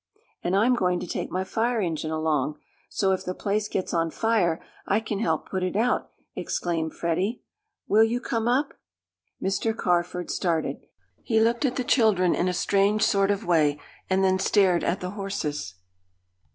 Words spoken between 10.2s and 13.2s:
started. He looked at the children in a strange